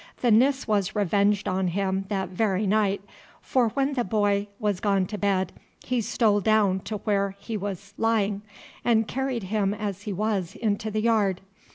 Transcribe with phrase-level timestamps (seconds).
[0.21, 3.03] The Nis was revenged on him that very night,
[3.39, 5.53] for when the boy was gone to bed
[5.85, 8.41] he stole down to where he was lying
[8.83, 11.41] and carried him as he was into the yard.